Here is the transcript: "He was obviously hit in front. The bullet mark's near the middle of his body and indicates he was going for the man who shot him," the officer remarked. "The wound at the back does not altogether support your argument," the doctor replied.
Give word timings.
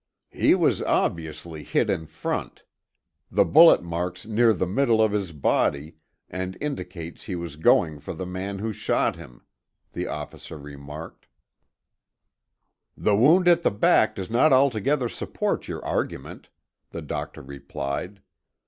"He 0.31 0.55
was 0.55 0.81
obviously 0.81 1.61
hit 1.63 1.87
in 1.87 2.07
front. 2.07 2.63
The 3.29 3.45
bullet 3.45 3.83
mark's 3.83 4.25
near 4.25 4.51
the 4.51 4.65
middle 4.65 4.99
of 4.99 5.11
his 5.11 5.31
body 5.31 5.97
and 6.27 6.57
indicates 6.59 7.25
he 7.25 7.35
was 7.35 7.55
going 7.55 7.99
for 7.99 8.11
the 8.13 8.25
man 8.25 8.57
who 8.57 8.73
shot 8.73 9.15
him," 9.15 9.43
the 9.93 10.07
officer 10.07 10.57
remarked. 10.57 11.27
"The 12.97 13.15
wound 13.15 13.47
at 13.47 13.61
the 13.61 13.69
back 13.69 14.15
does 14.15 14.31
not 14.31 14.51
altogether 14.51 15.07
support 15.07 15.67
your 15.67 15.85
argument," 15.85 16.49
the 16.89 17.03
doctor 17.03 17.43
replied. 17.43 18.23